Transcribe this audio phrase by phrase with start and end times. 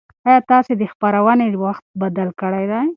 [0.27, 2.81] ایا تاسي د خپرونې وخت بدل کړی دی؟